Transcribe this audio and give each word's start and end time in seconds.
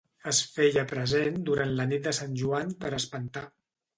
Es 0.29 0.37
feia 0.53 0.85
present 0.91 1.35
durant 1.51 1.75
la 1.81 1.85
nit 1.91 2.09
de 2.09 2.15
Sant 2.21 2.33
Joan 2.43 2.75
per 2.85 2.93
espantar. 3.03 3.47